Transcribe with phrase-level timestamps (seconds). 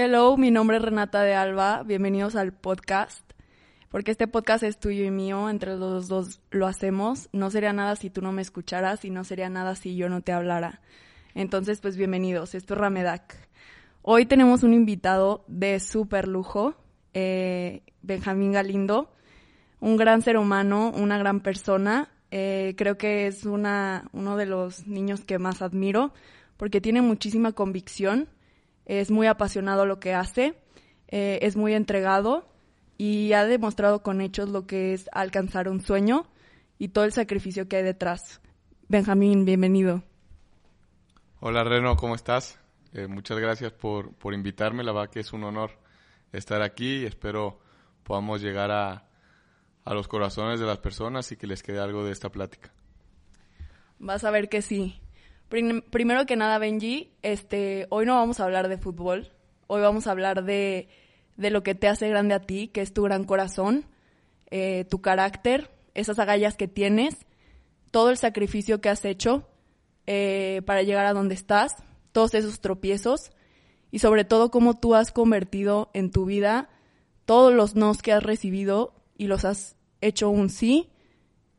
[0.00, 1.82] Hello, mi nombre es Renata de Alba.
[1.82, 3.28] Bienvenidos al podcast.
[3.90, 7.28] Porque este podcast es tuyo y mío, entre los dos lo hacemos.
[7.32, 10.20] No sería nada si tú no me escucharas y no sería nada si yo no
[10.20, 10.82] te hablara.
[11.34, 12.54] Entonces, pues bienvenidos.
[12.54, 13.34] Esto es Ramedak.
[14.02, 16.76] Hoy tenemos un invitado de súper lujo,
[17.12, 19.12] eh, Benjamín Galindo,
[19.80, 22.08] un gran ser humano, una gran persona.
[22.30, 26.12] Eh, creo que es una, uno de los niños que más admiro
[26.56, 28.28] porque tiene muchísima convicción,
[28.88, 30.58] es muy apasionado lo que hace,
[31.08, 32.48] eh, es muy entregado
[32.96, 36.26] y ha demostrado con hechos lo que es alcanzar un sueño
[36.78, 38.40] y todo el sacrificio que hay detrás.
[38.88, 40.02] Benjamín, bienvenido.
[41.40, 42.58] Hola Reno, ¿cómo estás?
[42.94, 45.70] Eh, muchas gracias por, por invitarme, la verdad que es un honor
[46.32, 47.60] estar aquí y espero
[48.02, 49.06] podamos llegar a,
[49.84, 52.72] a los corazones de las personas y que les quede algo de esta plática.
[53.98, 54.98] Vas a ver que sí.
[55.48, 59.32] Prim- primero que nada, Benji, este, hoy no vamos a hablar de fútbol.
[59.66, 60.88] Hoy vamos a hablar de,
[61.36, 63.86] de lo que te hace grande a ti, que es tu gran corazón,
[64.50, 67.16] eh, tu carácter, esas agallas que tienes,
[67.90, 69.48] todo el sacrificio que has hecho
[70.06, 71.72] eh, para llegar a donde estás,
[72.12, 73.30] todos esos tropiezos
[73.90, 76.68] y sobre todo cómo tú has convertido en tu vida
[77.24, 80.90] todos los nos que has recibido y los has hecho un sí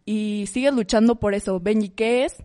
[0.05, 1.59] y sigues luchando por eso.
[1.59, 2.37] Benji, ¿qué es?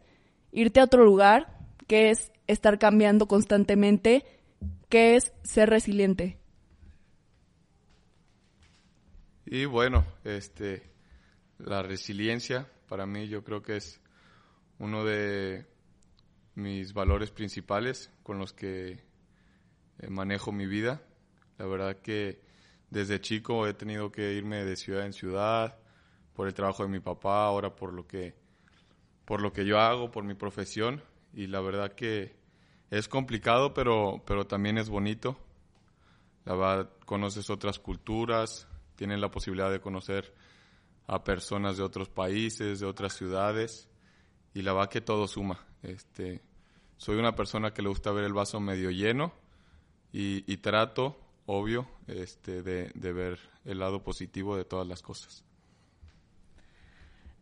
[0.56, 4.24] Irte a otro lugar, ¿qué es estar cambiando constantemente?
[4.88, 6.38] ¿Qué es ser resiliente?
[9.46, 10.92] Y bueno, este,
[11.58, 14.00] la resiliencia para mí yo creo que es
[14.78, 15.66] uno de
[16.54, 19.02] mis valores principales con los que
[19.98, 21.02] eh, manejo mi vida.
[21.58, 22.40] La verdad que
[22.90, 25.76] desde chico he tenido que irme de ciudad en ciudad
[26.32, 28.43] por el trabajo de mi papá, ahora por lo que
[29.24, 31.02] por lo que yo hago, por mi profesión
[31.32, 32.36] y la verdad que
[32.90, 35.38] es complicado, pero pero también es bonito.
[36.44, 40.34] La verdad conoces otras culturas, tienes la posibilidad de conocer
[41.06, 43.88] a personas de otros países, de otras ciudades
[44.54, 45.64] y la verdad que todo suma.
[45.82, 46.40] Este,
[46.96, 49.32] soy una persona que le gusta ver el vaso medio lleno
[50.12, 55.44] y, y trato, obvio, este, de, de ver el lado positivo de todas las cosas.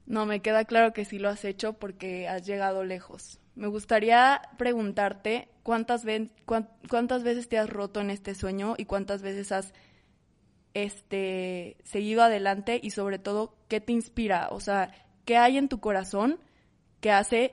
[0.06, 3.38] No, me queda claro que sí lo has hecho porque has llegado lejos.
[3.54, 8.84] Me gustaría preguntarte cuántas, ve- cuán- cuántas veces te has roto en este sueño y
[8.86, 9.72] cuántas veces has
[10.74, 14.48] este, seguido adelante y sobre todo, ¿qué te inspira?
[14.50, 14.90] O sea,
[15.24, 16.40] ¿qué hay en tu corazón
[17.00, 17.52] que hace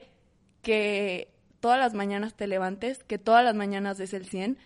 [0.61, 4.57] que todas las mañanas te levantes, que todas las mañanas des el 100?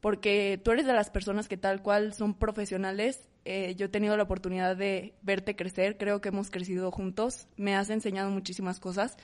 [0.00, 3.28] Porque tú eres de las personas que tal cual son profesionales.
[3.44, 7.74] Eh, yo he tenido la oportunidad de verte crecer, creo que hemos crecido juntos, me
[7.74, 9.16] has enseñado muchísimas cosas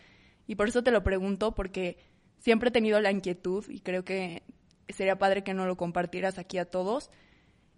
[0.46, 1.98] y por eso te lo pregunto porque
[2.38, 4.42] siempre he tenido la inquietud y creo que
[4.88, 7.10] sería padre que no lo compartieras aquí a todos.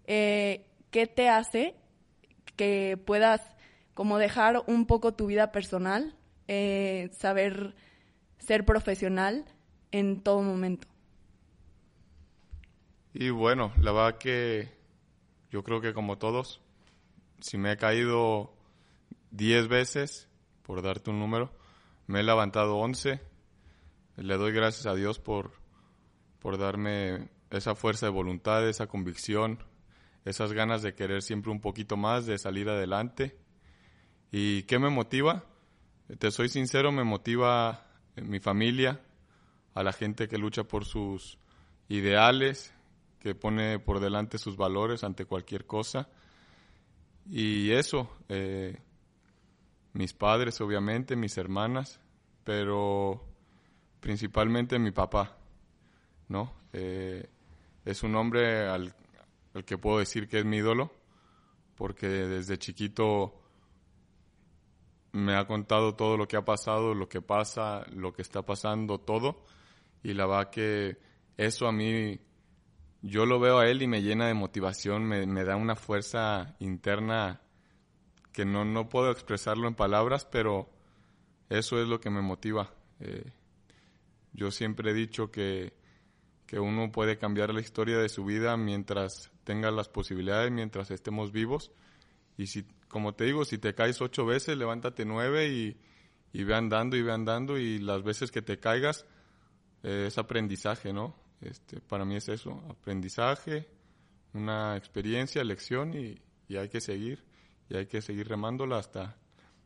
[0.05, 1.75] Eh, ¿Qué te hace
[2.55, 3.41] que puedas
[3.93, 6.15] como dejar un poco tu vida personal,
[6.47, 7.75] eh, saber
[8.37, 9.45] ser profesional
[9.91, 10.87] en todo momento?
[13.13, 14.78] Y bueno, la verdad que
[15.51, 16.61] yo creo que como todos,
[17.39, 18.53] si me he caído
[19.31, 20.29] 10 veces,
[20.63, 21.51] por darte un número,
[22.07, 23.21] me he levantado 11.
[24.17, 25.51] Le doy gracias a Dios por,
[26.39, 29.63] por darme esa fuerza de voluntad, esa convicción,
[30.25, 33.37] esas ganas de querer siempre un poquito más, de salir adelante.
[34.31, 35.45] ¿Y qué me motiva?
[36.19, 39.01] Te soy sincero, me motiva mi familia,
[39.73, 41.37] a la gente que lucha por sus
[41.87, 42.73] ideales,
[43.19, 46.09] que pone por delante sus valores ante cualquier cosa.
[47.29, 48.77] Y eso, eh,
[49.93, 51.99] mis padres obviamente, mis hermanas,
[52.43, 53.23] pero
[53.99, 55.37] principalmente mi papá,
[56.27, 56.53] ¿no?
[56.73, 57.27] Eh,
[57.85, 58.93] es un hombre al,
[59.65, 60.91] que puedo decir que es mi ídolo,
[61.75, 63.35] porque desde chiquito
[65.11, 68.99] me ha contado todo lo que ha pasado, lo que pasa, lo que está pasando,
[68.99, 69.43] todo.
[70.03, 70.97] Y la verdad que
[71.37, 72.19] eso a mí,
[73.01, 76.55] yo lo veo a él y me llena de motivación, me, me da una fuerza
[76.59, 77.41] interna
[78.31, 80.69] que no, no puedo expresarlo en palabras, pero
[81.49, 82.73] eso es lo que me motiva.
[82.99, 83.31] Eh,
[84.33, 85.73] yo siempre he dicho que,
[86.45, 91.31] que uno puede cambiar la historia de su vida mientras tenga las posibilidades, mientras estemos
[91.31, 91.71] vivos.
[92.37, 95.77] Y si, como te digo, si te caes ocho veces, levántate nueve y,
[96.31, 99.05] y ve andando y ve andando y las veces que te caigas
[99.83, 101.15] eh, es aprendizaje, ¿no?
[101.41, 103.67] Este, para mí es eso, aprendizaje,
[104.33, 107.23] una experiencia, lección y, y hay que seguir
[107.69, 109.15] y hay que seguir remándola hasta,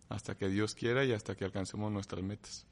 [0.10, 2.68] hasta que Dios quiera y hasta que alcancemos nuestras metas.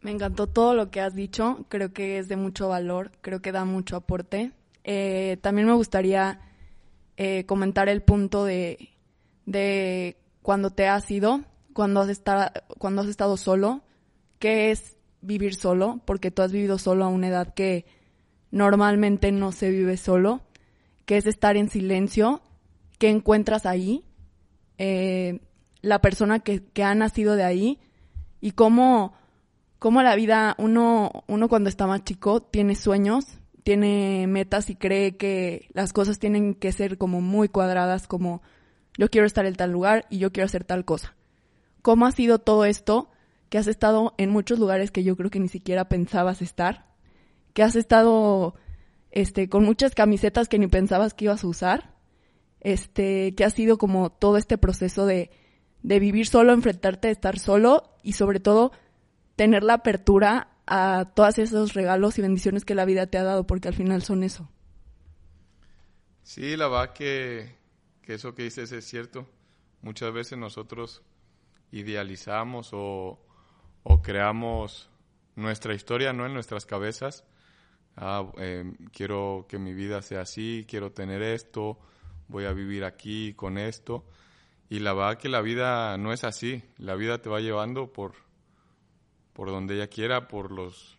[0.00, 3.52] Me encantó todo lo que has dicho, creo que es de mucho valor, creo que
[3.52, 4.52] da mucho aporte.
[4.84, 6.40] Eh, también me gustaría
[7.16, 8.90] eh, comentar el punto de,
[9.46, 13.82] de cuando te has ido, cuando has, estado, cuando has estado solo,
[14.38, 14.95] qué es
[15.26, 17.84] vivir solo, porque tú has vivido solo a una edad que
[18.50, 20.42] normalmente no se vive solo,
[21.04, 22.40] qué es estar en silencio,
[22.98, 24.04] qué encuentras ahí,
[24.78, 25.40] eh,
[25.82, 27.80] la persona que, que, ha nacido de ahí
[28.40, 29.14] y cómo,
[29.78, 35.16] cómo la vida, uno, uno cuando está más chico tiene sueños, tiene metas y cree
[35.16, 38.42] que las cosas tienen que ser como muy cuadradas, como
[38.96, 41.14] yo quiero estar en tal lugar y yo quiero hacer tal cosa.
[41.82, 43.10] Cómo ha sido todo esto,
[43.48, 46.86] que has estado en muchos lugares que yo creo que ni siquiera pensabas estar,
[47.52, 48.54] que has estado
[49.10, 51.94] este, con muchas camisetas que ni pensabas que ibas a usar,
[52.60, 55.30] este, que ha sido como todo este proceso de,
[55.82, 58.72] de vivir solo, enfrentarte estar solo y sobre todo
[59.36, 63.46] tener la apertura a todos esos regalos y bendiciones que la vida te ha dado,
[63.46, 64.50] porque al final son eso.
[66.22, 67.54] Sí, la verdad que,
[68.02, 69.28] que eso que dices es cierto.
[69.80, 71.04] Muchas veces nosotros
[71.70, 73.25] idealizamos o,
[74.02, 74.90] creamos
[75.34, 77.24] nuestra historia no en nuestras cabezas.
[77.96, 81.78] Ah, eh, quiero que mi vida sea así, quiero tener esto,
[82.28, 84.04] voy a vivir aquí con esto.
[84.68, 86.62] Y la verdad que la vida no es así.
[86.78, 88.14] La vida te va llevando por,
[89.32, 90.98] por donde ella quiera, por los,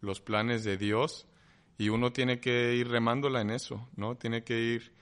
[0.00, 1.26] los planes de Dios.
[1.78, 4.16] Y uno tiene que ir remándola en eso, ¿no?
[4.16, 4.94] Tiene que ir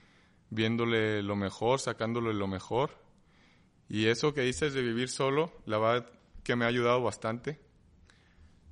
[0.50, 3.04] viéndole lo mejor, sacándole lo mejor
[3.88, 6.10] y eso que dices de vivir solo, la verdad
[6.44, 7.58] que me ha ayudado bastante.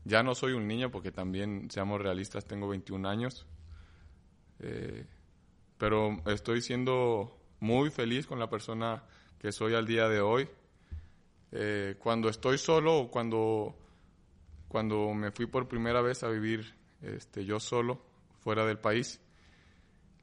[0.04, 3.46] Ya no soy un niño porque también, seamos realistas, tengo 21 años.
[4.60, 5.06] Eh,
[5.78, 9.02] pero estoy siendo muy feliz con la persona
[9.38, 10.48] que soy al día de hoy.
[11.50, 13.74] Eh, cuando estoy solo o cuando,
[14.68, 18.00] cuando me fui por primera vez a vivir este, yo solo,
[18.40, 19.20] fuera del país,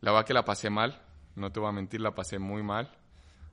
[0.01, 1.01] la verdad que la pasé mal,
[1.35, 2.98] no te voy a mentir, la pasé muy mal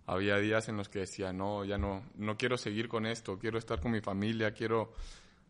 [0.06, 3.58] había días en los que decía, no, ya no, no quiero seguir con esto, quiero
[3.58, 4.92] estar con mi familia, quiero,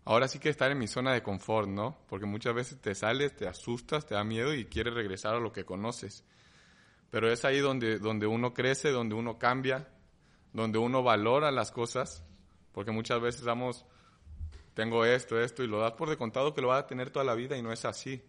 [0.04, 1.98] ahora sí que estar en mi zona de confort, ¿no?
[2.08, 5.52] Porque muchas veces te sales, te asustas, te da miedo y quieres regresar a lo
[5.52, 6.24] que conoces.
[7.10, 9.88] Pero es ahí donde, donde uno crece, donde uno cambia,
[10.52, 12.24] donde uno valora las cosas,
[12.72, 13.84] porque muchas veces damos,
[14.72, 17.26] tengo esto, esto, y lo das por de contado que lo va a tener toda
[17.26, 18.22] la vida y no es así.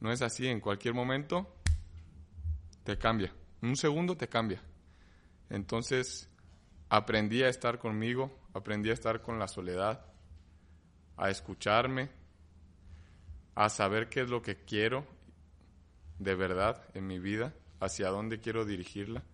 [0.00, 1.56] No es así, en cualquier momento
[2.84, 3.34] te cambia.
[3.62, 4.62] un segundo te cambia.
[5.50, 6.30] Entonces
[6.88, 10.06] aprendí a estar conmigo, aprendí a estar con la soledad,
[11.16, 12.08] a escucharme,
[13.56, 15.04] a saber qué es lo que quiero
[16.18, 19.24] de verdad en mi vida, hacia dónde quiero dirigirla.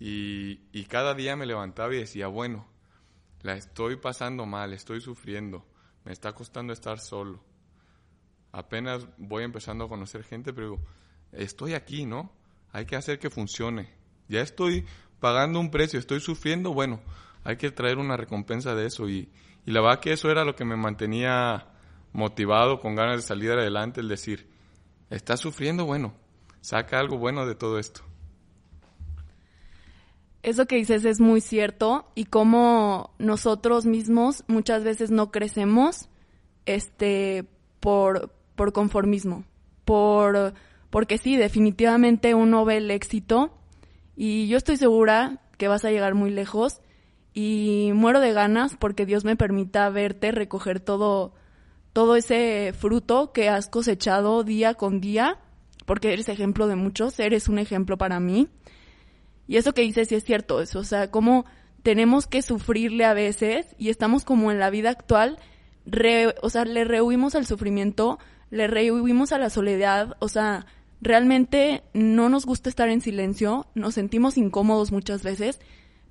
[0.00, 2.66] Y, y, cada día me levantaba y decía, bueno,
[3.42, 5.64] la estoy pasando mal, estoy sufriendo,
[6.04, 7.42] me está costando estar solo.
[8.52, 10.80] Apenas voy empezando a conocer gente, pero
[11.32, 12.32] estoy aquí, ¿no?
[12.72, 14.84] Hay que hacer que funcione ya estoy
[15.20, 17.00] pagando un precio, estoy sufriendo, bueno,
[17.44, 19.08] hay que traer una recompensa de eso.
[19.08, 19.28] Y,
[19.66, 21.66] y la verdad que eso era lo que me mantenía
[22.12, 24.48] motivado, con ganas de salir adelante, el decir,
[25.10, 26.14] estás sufriendo, bueno,
[26.60, 28.02] saca algo bueno de todo esto.
[30.42, 36.10] Eso que dices es muy cierto y como nosotros mismos muchas veces no crecemos
[36.66, 37.46] este
[37.80, 39.44] por, por conformismo,
[39.86, 40.52] por
[40.90, 43.52] porque sí, definitivamente uno ve el éxito
[44.16, 46.80] y yo estoy segura que vas a llegar muy lejos
[47.32, 51.34] y muero de ganas porque Dios me permita verte recoger todo,
[51.92, 55.38] todo ese fruto que has cosechado día con día,
[55.84, 58.48] porque eres ejemplo de muchos, eres un ejemplo para mí.
[59.46, 61.44] Y eso que dices sí es cierto, eso, o sea, como
[61.82, 65.38] tenemos que sufrirle a veces y estamos como en la vida actual,
[66.40, 68.18] o sea, le rehuimos al sufrimiento,
[68.50, 70.66] le rehuimos a la soledad, o sea,
[71.04, 75.60] Realmente no nos gusta estar en silencio, nos sentimos incómodos muchas veces,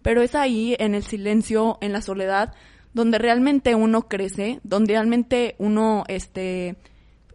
[0.03, 2.53] pero es ahí, en el silencio, en la soledad,
[2.93, 6.75] donde realmente uno crece, donde realmente uno este,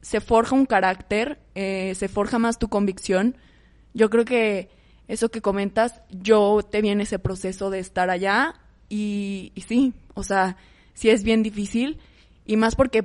[0.03, 3.37] se forja un carácter, eh, se forja más tu convicción.
[3.93, 4.71] Yo creo que
[5.09, 8.55] eso que comentas, yo te vi en ese proceso de estar allá
[8.89, 10.59] y, y sí, o sea,
[10.95, 11.99] sí es bien difícil
[12.47, 13.05] y más porque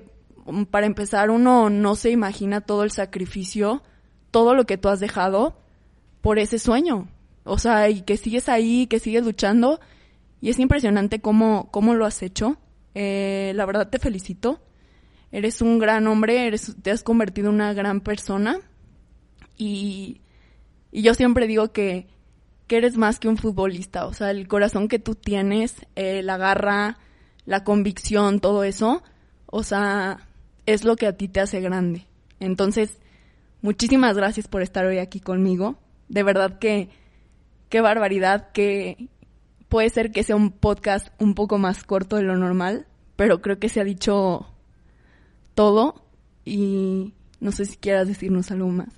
[0.70, 3.82] para empezar, uno no se imagina todo el sacrificio,
[4.34, 5.56] todo lo que tú has dejado
[6.22, 7.08] por ese sueño.
[7.44, 9.80] O sea, y que sigues ahí, que sigues luchando.
[10.42, 12.58] Y es impresionante cómo, cómo lo has hecho.
[12.96, 14.60] Eh, la verdad te felicito.
[15.32, 18.60] Eres un gran hombre, eres, te has convertido en una gran persona.
[19.56, 20.22] Y,
[20.92, 22.08] y yo siempre digo que,
[22.66, 24.08] que eres más que un futbolista.
[24.08, 26.98] O sea, el corazón que tú tienes, eh, la garra,
[27.46, 29.04] la convicción, todo eso,
[29.46, 30.28] o sea,
[30.66, 32.08] es lo que a ti te hace grande.
[32.40, 32.98] Entonces,
[33.64, 35.80] muchísimas gracias por estar hoy aquí conmigo.
[36.08, 36.90] De verdad que,
[37.70, 39.10] qué barbaridad, que
[39.70, 43.58] puede ser que sea un podcast un poco más corto de lo normal, pero creo
[43.58, 44.46] que se ha dicho
[45.56, 46.06] todo
[46.46, 48.94] y no sé si quieras decirnos algo más.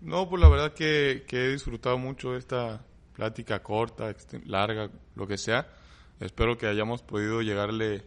[0.00, 4.14] No, pues la verdad que, que he disfrutado mucho esta plática corta,
[4.46, 5.66] larga, lo que sea
[6.22, 8.04] Espero que hayamos podido llegarle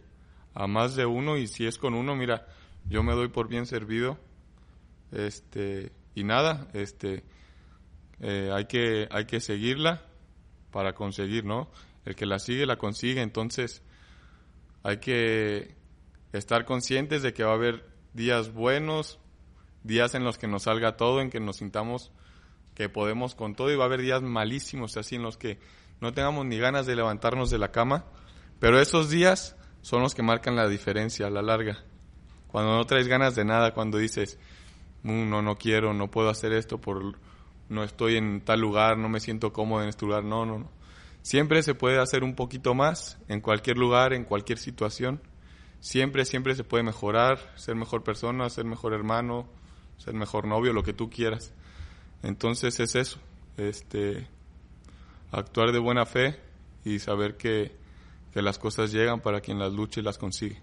[0.54, 2.46] a más de uno y si es con uno, mira,
[2.88, 4.16] yo me doy por bien servido.
[5.16, 7.24] Este, y nada, este,
[8.20, 10.02] eh, hay, que, hay que seguirla
[10.70, 11.70] para conseguir, ¿no?
[12.04, 13.82] El que la sigue, la consigue, entonces
[14.82, 15.74] hay que
[16.32, 19.18] estar conscientes de que va a haber días buenos,
[19.84, 22.12] días en los que nos salga todo, en que nos sintamos
[22.74, 25.58] que podemos con todo y va a haber días malísimos, así en los que
[26.02, 28.04] no tengamos ni ganas de levantarnos de la cama,
[28.60, 31.84] pero esos días son los que marcan la diferencia a la larga.
[32.48, 34.38] Cuando no traes ganas de nada, cuando dices,
[35.06, 37.18] no, no quiero, no puedo hacer esto por,
[37.68, 40.70] no estoy en tal lugar, no me siento cómodo en este lugar, no, no, no.
[41.22, 45.20] Siempre se puede hacer un poquito más en cualquier lugar, en cualquier situación.
[45.80, 49.46] Siempre, siempre se puede mejorar, ser mejor persona, ser mejor hermano,
[49.98, 51.52] ser mejor novio, lo que tú quieras.
[52.22, 53.18] Entonces es eso,
[53.56, 54.28] este,
[55.30, 56.38] actuar de buena fe
[56.84, 57.76] y saber que,
[58.32, 60.60] que las cosas llegan para quien las lucha y las consigue.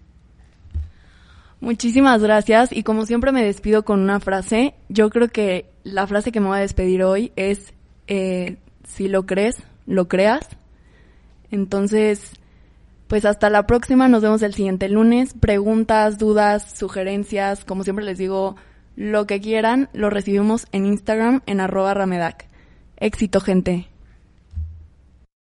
[1.60, 4.74] Muchísimas gracias y como siempre me despido con una frase.
[4.88, 7.72] Yo creo que la frase que me voy a despedir hoy es,
[8.06, 9.56] eh, si lo crees,
[9.86, 10.48] lo creas.
[11.50, 12.32] Entonces,
[13.06, 15.34] pues hasta la próxima, nos vemos el siguiente lunes.
[15.38, 18.56] Preguntas, dudas, sugerencias, como siempre les digo,
[18.96, 22.46] lo que quieran, lo recibimos en Instagram en arroba ramedac.
[22.96, 23.88] Éxito, gente.